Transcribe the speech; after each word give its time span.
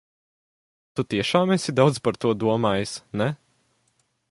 Tu 0.99 1.03
tiešām 1.15 1.53
esi 1.57 1.75
daudz 1.81 2.01
par 2.07 2.19
to 2.25 2.33
domājis, 2.47 2.97
ne? 3.23 3.31